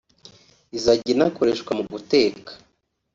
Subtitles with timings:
[0.77, 2.51] izajya inakoreshwa mu guteka